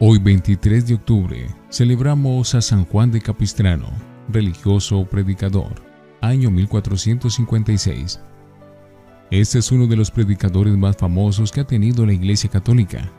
[0.00, 3.88] Hoy 23 de octubre celebramos a San Juan de Capistrano,
[4.28, 5.82] religioso predicador,
[6.20, 8.20] año 1456.
[9.32, 13.10] Este es uno de los predicadores más famosos que ha tenido la Iglesia Católica.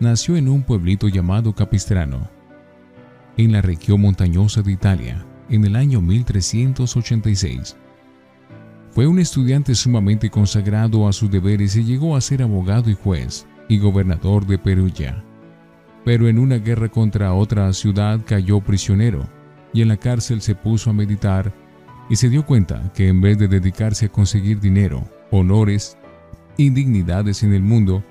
[0.00, 2.28] Nació en un pueblito llamado Capistrano,
[3.36, 7.76] en la región montañosa de Italia, en el año 1386.
[8.90, 13.46] Fue un estudiante sumamente consagrado a sus deberes y llegó a ser abogado y juez
[13.68, 15.22] y gobernador de Perugia.
[16.04, 19.28] Pero en una guerra contra otra ciudad cayó prisionero
[19.72, 21.52] y en la cárcel se puso a meditar
[22.08, 25.96] y se dio cuenta que en vez de dedicarse a conseguir dinero, honores
[26.56, 28.04] y dignidades en el mundo,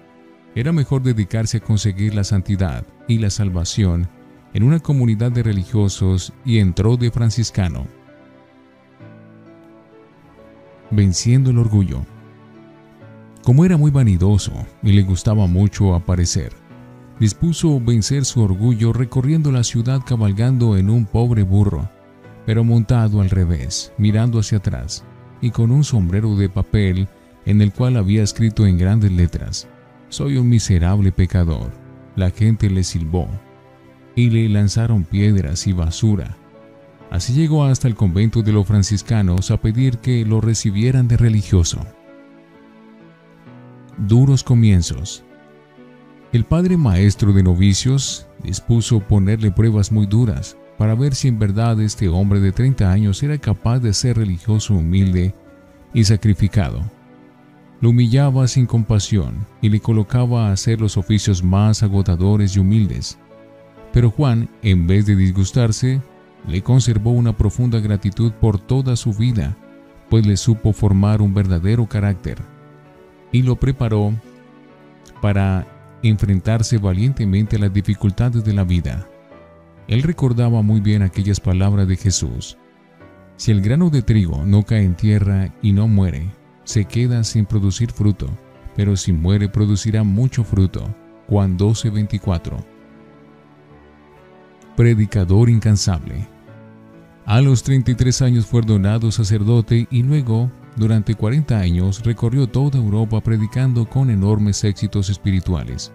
[0.55, 4.07] era mejor dedicarse a conseguir la santidad y la salvación
[4.53, 7.87] en una comunidad de religiosos y entró de franciscano
[10.91, 12.05] venciendo el orgullo.
[13.43, 14.51] Como era muy vanidoso
[14.83, 16.53] y le gustaba mucho aparecer,
[17.21, 21.87] dispuso vencer su orgullo recorriendo la ciudad cabalgando en un pobre burro,
[22.47, 25.05] pero montado al revés, mirando hacia atrás,
[25.39, 27.07] y con un sombrero de papel
[27.45, 29.67] en el cual había escrito en grandes letras,
[30.09, 31.71] Soy un miserable pecador.
[32.15, 33.29] La gente le silbó,
[34.15, 36.35] y le lanzaron piedras y basura,
[37.11, 41.85] Así llegó hasta el convento de los franciscanos a pedir que lo recibieran de religioso.
[43.97, 45.23] Duros comienzos.
[46.33, 51.79] El padre maestro de novicios dispuso ponerle pruebas muy duras para ver si en verdad
[51.81, 55.35] este hombre de 30 años era capaz de ser religioso humilde
[55.93, 56.81] y sacrificado.
[57.81, 63.17] Lo humillaba sin compasión y le colocaba a hacer los oficios más agotadores y humildes.
[63.91, 65.99] Pero Juan, en vez de disgustarse,
[66.47, 69.57] le conservó una profunda gratitud por toda su vida,
[70.09, 72.37] pues le supo formar un verdadero carácter
[73.33, 74.13] y lo preparó
[75.21, 75.67] para
[76.09, 79.07] enfrentarse valientemente a las dificultades de la vida.
[79.87, 82.57] Él recordaba muy bien aquellas palabras de Jesús.
[83.35, 86.29] Si el grano de trigo no cae en tierra y no muere,
[86.63, 88.29] se queda sin producir fruto,
[88.75, 90.93] pero si muere producirá mucho fruto.
[91.27, 92.71] Juan 12:24
[94.75, 96.27] predicador incansable.
[97.25, 103.21] A los 33 años fue ordenado sacerdote y luego, durante 40 años, recorrió toda Europa
[103.21, 105.91] predicando con enormes éxitos espirituales.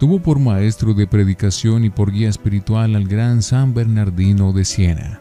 [0.00, 5.20] Tuvo por maestro de predicación y por guía espiritual al gran San Bernardino de Siena.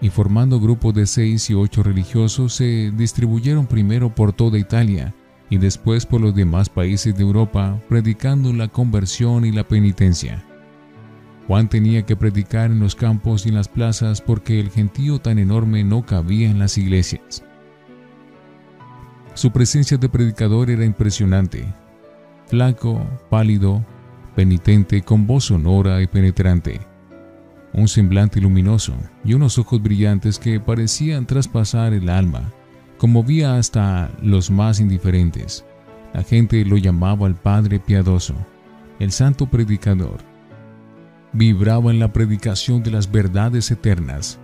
[0.00, 5.14] Y formando grupos de seis y ocho religiosos se distribuyeron primero por toda Italia
[5.50, 10.42] y después por los demás países de Europa, predicando la conversión y la penitencia.
[11.46, 15.38] Juan tenía que predicar en los campos y en las plazas porque el gentío tan
[15.38, 17.44] enorme no cabía en las iglesias.
[19.34, 21.66] Su presencia de predicador era impresionante.
[22.46, 23.84] Flaco, pálido,
[24.36, 26.80] penitente, con voz sonora y penetrante.
[27.72, 28.94] Un semblante luminoso
[29.24, 32.52] y unos ojos brillantes que parecían traspasar el alma,
[32.98, 35.64] conmovía hasta los más indiferentes.
[36.12, 38.34] La gente lo llamaba el Padre Piadoso,
[38.98, 40.32] el Santo Predicador
[41.32, 44.38] vibraba en la predicación de las verdades eternas.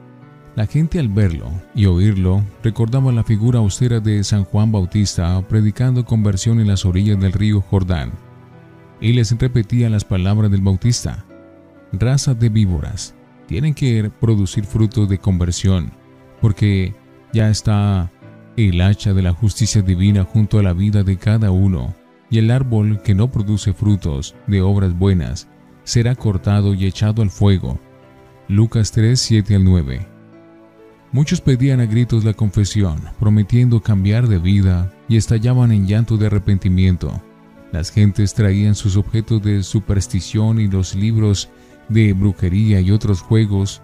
[0.57, 6.05] La gente al verlo y oírlo recordaba la figura austera de San Juan Bautista predicando
[6.05, 8.13] conversión en las orillas del río Jordán.
[9.01, 11.25] Y les repetía las palabras del Bautista.
[11.93, 13.15] Raza de víboras,
[13.47, 15.91] tienen que producir frutos de conversión,
[16.41, 16.95] porque
[17.33, 18.11] ya está
[18.57, 21.95] el hacha de la justicia divina junto a la vida de cada uno,
[22.31, 25.49] y el árbol que no produce frutos de obras buenas
[25.85, 27.79] será cortado y echado al fuego.
[28.49, 30.18] Lucas 3, 7 al 9.
[31.11, 36.27] Muchos pedían a gritos la confesión, prometiendo cambiar de vida y estallaban en llanto de
[36.27, 37.23] arrepentimiento.
[37.73, 41.49] Las gentes traían sus objetos de superstición y los libros
[41.89, 43.81] de brujería y otros juegos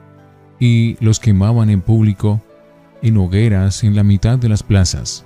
[0.61, 2.43] y los quemaban en público
[3.01, 5.25] en hogueras en la mitad de las plazas.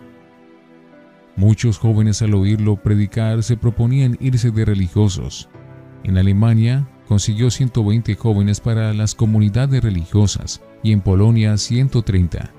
[1.36, 5.48] Muchos jóvenes al oírlo predicar se proponían irse de religiosos,
[6.04, 12.50] en Alemania consiguió 120 jóvenes para las comunidades religiosas y en Polonia 130.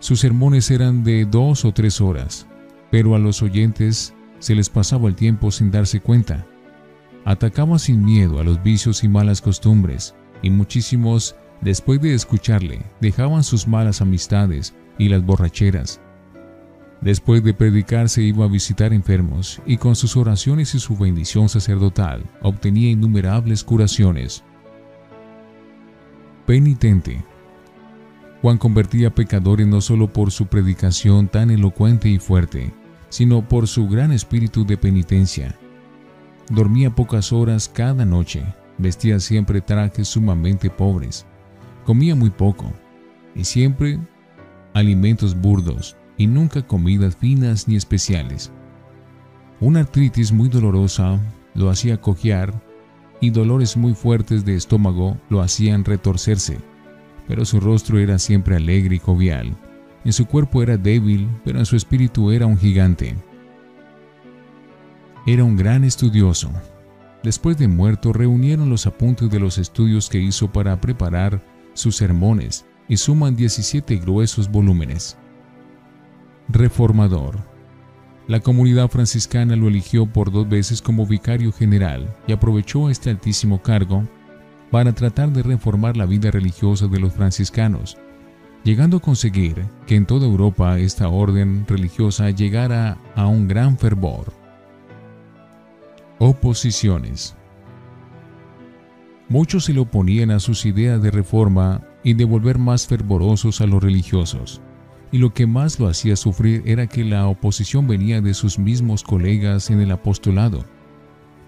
[0.00, 2.46] Sus sermones eran de dos o tres horas,
[2.90, 6.46] pero a los oyentes se les pasaba el tiempo sin darse cuenta.
[7.24, 13.42] Atacaba sin miedo a los vicios y malas costumbres, y muchísimos, después de escucharle, dejaban
[13.42, 16.00] sus malas amistades y las borracheras
[17.00, 21.48] Después de predicar se iba a visitar enfermos y con sus oraciones y su bendición
[21.48, 24.42] sacerdotal obtenía innumerables curaciones.
[26.48, 27.22] Penitente.
[28.40, 32.72] Juan convertía pecadores no solo por su predicación tan elocuente y fuerte,
[33.10, 35.54] sino por su gran espíritu de penitencia.
[36.48, 38.42] dormía pocas horas cada noche,
[38.78, 41.26] vestía siempre trajes sumamente pobres,
[41.84, 42.72] comía muy poco
[43.34, 43.98] y siempre
[44.72, 48.50] alimentos burdos y nunca comidas finas ni especiales.
[49.60, 51.20] Una artritis muy dolorosa
[51.54, 52.58] lo hacía cojear
[53.20, 56.58] y dolores muy fuertes de estómago lo hacían retorcerse,
[57.26, 59.56] pero su rostro era siempre alegre y jovial.
[60.04, 63.16] En su cuerpo era débil, pero en su espíritu era un gigante.
[65.26, 66.50] Era un gran estudioso.
[67.22, 71.42] Después de muerto reunieron los apuntes de los estudios que hizo para preparar
[71.74, 75.18] sus sermones y suman 17 gruesos volúmenes.
[76.48, 77.47] Reformador.
[78.28, 83.62] La comunidad franciscana lo eligió por dos veces como vicario general y aprovechó este altísimo
[83.62, 84.06] cargo
[84.70, 87.96] para tratar de reformar la vida religiosa de los franciscanos,
[88.64, 94.30] llegando a conseguir que en toda Europa esta orden religiosa llegara a un gran fervor.
[96.18, 97.34] Oposiciones.
[99.30, 103.66] Muchos se le oponían a sus ideas de reforma y de volver más fervorosos a
[103.66, 104.60] los religiosos
[105.10, 109.02] y lo que más lo hacía sufrir era que la oposición venía de sus mismos
[109.02, 110.64] colegas en el apostolado.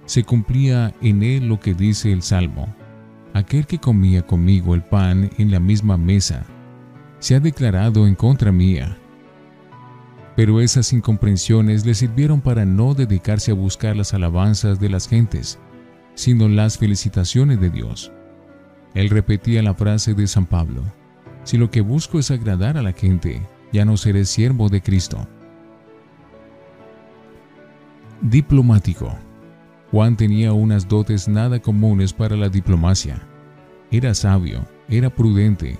[0.06, 2.74] Se cumplía en él lo que dice el Salmo.
[3.34, 6.44] Aquel que comía conmigo el pan en la misma mesa,
[7.20, 8.96] se ha declarado en contra mía.
[10.36, 15.58] Pero esas incomprensiones le sirvieron para no dedicarse a buscar las alabanzas de las gentes,
[16.14, 18.10] sino las felicitaciones de Dios.
[18.94, 20.82] Él repetía la frase de San Pablo,
[21.50, 23.42] si lo que busco es agradar a la gente,
[23.72, 25.26] ya no seré siervo de Cristo.
[28.20, 29.12] Diplomático.
[29.90, 33.20] Juan tenía unas dotes nada comunes para la diplomacia.
[33.90, 35.76] Era sabio, era prudente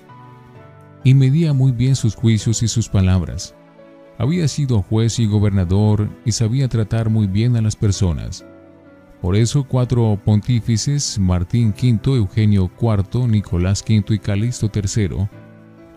[1.05, 3.55] y medía muy bien sus juicios y sus palabras.
[4.17, 8.43] Había sido juez y gobernador y sabía tratar muy bien a las personas.
[9.21, 15.29] Por eso cuatro pontífices, Martín V, Eugenio IV, Nicolás V y Calixto III,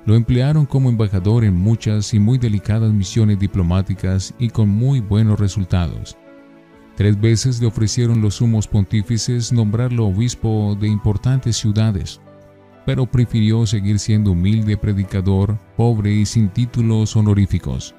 [0.06, 5.41] lo emplearon como embajador en muchas y muy delicadas misiones diplomáticas y con muy buenos
[5.41, 6.17] resultados.
[6.97, 12.21] Tres veces le ofrecieron los sumos pontífices nombrarlo obispo de importantes ciudades,
[12.87, 17.95] pero prefirió seguir siendo humilde predicador, pobre y sin títulos honoríficos.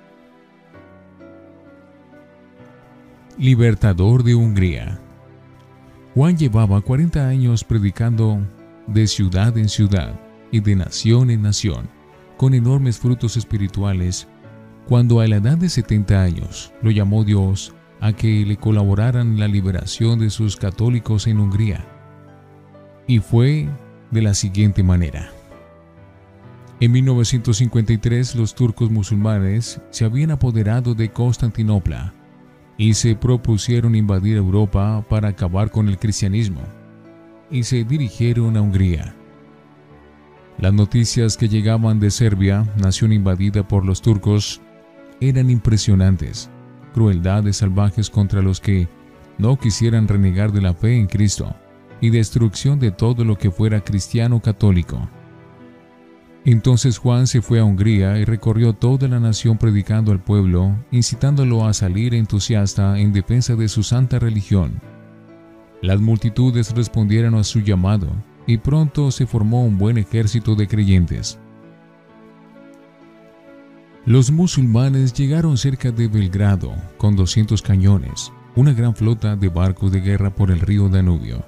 [3.38, 5.00] Libertador de Hungría
[6.14, 8.40] Juan llevaba 40 años predicando
[8.88, 10.18] de ciudad en ciudad
[10.52, 11.90] y de nación en nación,
[12.38, 14.28] con enormes frutos espirituales,
[14.88, 19.48] cuando a la edad de 70 años lo llamó Dios a que le colaboraran la
[19.48, 21.86] liberación de sus católicos en Hungría.
[23.08, 23.68] Y fue
[24.12, 25.30] de la siguiente manera.
[26.80, 32.14] En 1953 los turcos musulmanes se habían apoderado de Constantinopla
[32.78, 36.62] y se propusieron invadir Europa para acabar con el cristianismo
[37.50, 39.16] y se dirigieron a Hungría.
[40.58, 44.62] Las noticias que llegaban de Serbia, nación invadida por los turcos,
[45.20, 46.50] eran impresionantes.
[46.94, 48.88] Crueldades salvajes contra los que
[49.38, 51.54] no quisieran renegar de la fe en Cristo
[52.00, 55.10] y destrucción de todo lo que fuera cristiano católico.
[56.46, 61.66] Entonces Juan se fue a Hungría y recorrió toda la nación predicando al pueblo, incitándolo
[61.66, 64.80] a salir entusiasta en defensa de su santa religión.
[65.82, 68.08] Las multitudes respondieron a su llamado
[68.48, 71.40] y pronto se formó un buen ejército de creyentes.
[74.06, 80.02] Los musulmanes llegaron cerca de Belgrado con 200 cañones, una gran flota de barcos de
[80.02, 81.44] guerra por el río Danubio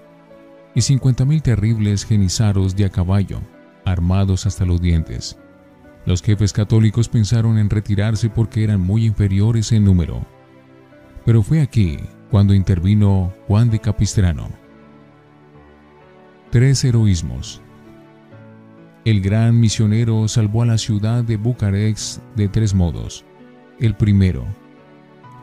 [0.74, 3.42] y 50.000 terribles genizaros de a caballo,
[3.86, 5.38] armados hasta los dientes.
[6.06, 10.26] Los jefes católicos pensaron en retirarse porque eran muy inferiores en número.
[11.26, 11.98] Pero fue aquí
[12.32, 14.67] cuando intervino Juan de Capistrano
[16.50, 17.62] Tres heroísmos.
[19.04, 23.26] El gran misionero salvó a la ciudad de Bucarest de tres modos.
[23.82, 24.46] El primero,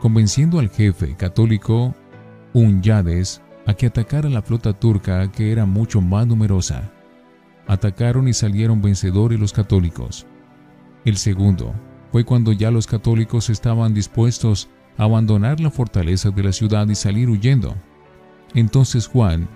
[0.01, 1.93] convenciendo al jefe católico
[2.53, 6.91] Unyades a que atacara la flota turca que era mucho más numerosa.
[7.67, 10.25] Atacaron y salieron vencedores los católicos.
[11.05, 11.75] El segundo
[12.11, 16.95] fue cuando ya los católicos estaban dispuestos a abandonar la fortaleza de la ciudad y
[16.95, 17.75] salir huyendo.
[18.55, 19.47] Entonces Juan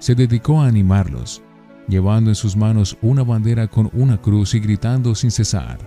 [0.00, 1.42] se dedicó a animarlos,
[1.86, 5.78] llevando en sus manos una bandera con una cruz y gritando sin cesar,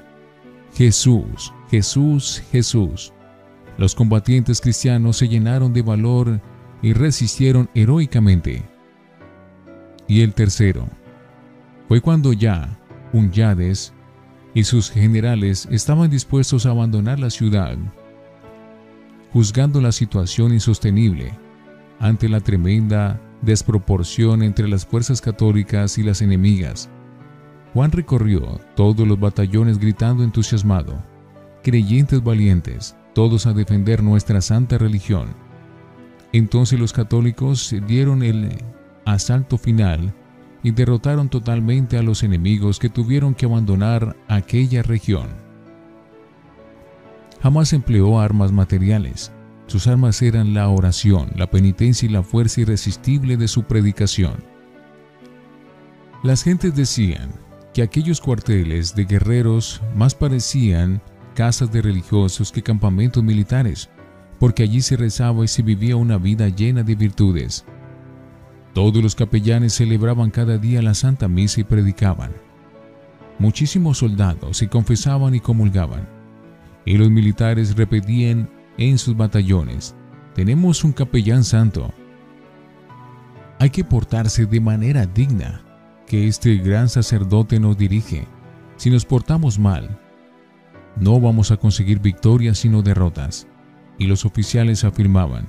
[0.73, 3.11] Jesús, Jesús, Jesús.
[3.77, 6.39] Los combatientes cristianos se llenaron de valor
[6.81, 8.63] y resistieron heroicamente.
[10.07, 10.87] Y el tercero
[11.87, 12.79] fue cuando ya
[13.13, 13.93] Unyades
[14.55, 17.77] y sus generales estaban dispuestos a abandonar la ciudad,
[19.31, 21.33] juzgando la situación insostenible
[21.99, 26.89] ante la tremenda desproporción entre las fuerzas católicas y las enemigas.
[27.73, 31.03] Juan recorrió todos los batallones gritando entusiasmado,
[31.63, 35.29] creyentes valientes, todos a defender nuestra santa religión.
[36.31, 38.49] Entonces los católicos dieron el
[39.05, 40.13] asalto final
[40.63, 45.27] y derrotaron totalmente a los enemigos que tuvieron que abandonar aquella región.
[47.41, 49.33] Jamás empleó armas materiales.
[49.67, 54.43] Sus armas eran la oración, la penitencia y la fuerza irresistible de su predicación.
[56.23, 57.31] Las gentes decían,
[57.73, 61.01] que aquellos cuarteles de guerreros más parecían
[61.33, 63.89] casas de religiosos que campamentos militares,
[64.39, 67.65] porque allí se rezaba y se vivía una vida llena de virtudes.
[68.73, 72.31] Todos los capellanes celebraban cada día la Santa Misa y predicaban.
[73.39, 76.07] Muchísimos soldados se confesaban y comulgaban,
[76.85, 79.95] y los militares repetían en sus batallones,
[80.35, 81.93] tenemos un capellán santo.
[83.59, 85.61] Hay que portarse de manera digna,
[86.07, 88.27] que este gran sacerdote nos dirige.
[88.77, 89.99] Si nos portamos mal,
[90.99, 93.47] no vamos a conseguir victorias sino derrotas.
[93.99, 95.47] Y los oficiales afirmaban,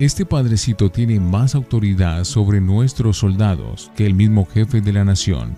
[0.00, 5.56] Este padrecito tiene más autoridad sobre nuestros soldados que el mismo jefe de la nación.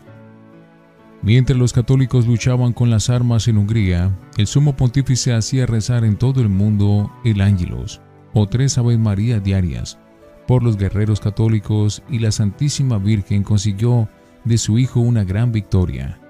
[1.22, 6.16] Mientras los católicos luchaban con las armas en Hungría, el sumo pontífice hacía rezar en
[6.16, 8.00] todo el mundo el ángelos,
[8.32, 9.98] o tres Ave María diarias,
[10.46, 14.08] por los guerreros católicos y la Santísima Virgen consiguió
[14.44, 16.20] de su hijo una gran victoria.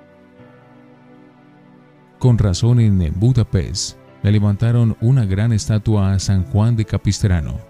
[2.18, 7.60] Con razón en Budapest le levantaron una gran estatua a San Juan de Capistrano,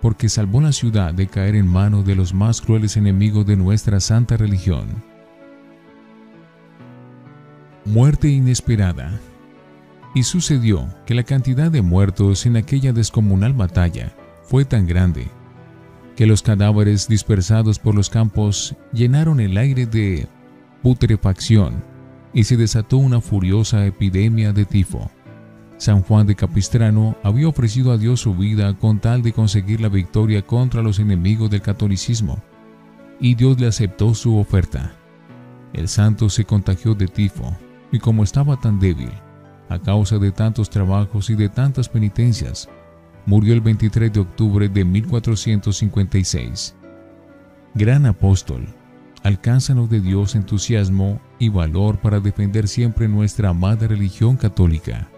[0.00, 3.98] porque salvó la ciudad de caer en manos de los más crueles enemigos de nuestra
[3.98, 4.86] santa religión.
[7.86, 9.12] Muerte inesperada.
[10.12, 14.12] Y sucedió que la cantidad de muertos en aquella descomunal batalla
[14.42, 15.28] fue tan grande
[16.16, 20.26] que los cadáveres dispersados por los campos llenaron el aire de
[20.82, 21.84] putrefacción
[22.32, 25.08] y se desató una furiosa epidemia de tifo.
[25.76, 29.88] San Juan de Capistrano había ofrecido a Dios su vida con tal de conseguir la
[29.88, 32.42] victoria contra los enemigos del catolicismo,
[33.20, 34.96] y Dios le aceptó su oferta.
[35.72, 37.56] El santo se contagió de tifo,
[37.92, 39.10] y como estaba tan débil,
[39.68, 42.68] a causa de tantos trabajos y de tantas penitencias,
[43.26, 46.74] murió el 23 de octubre de 1456.
[47.74, 48.66] Gran apóstol,
[49.22, 55.08] alcánzanos de Dios entusiasmo y valor para defender siempre nuestra amada religión católica.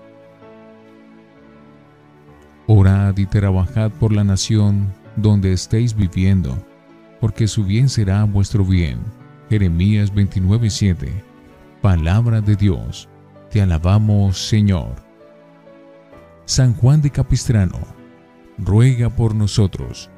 [2.67, 6.59] Orad y trabajad por la nación donde estéis viviendo,
[7.21, 8.99] porque su bien será vuestro bien.
[9.49, 11.28] Jeremías 29:7.
[11.83, 13.09] Palabra de Dios.
[13.51, 14.97] Te alabamos, Señor.
[16.45, 17.79] San Juan de Capistrano
[18.59, 20.11] ruega por nosotros.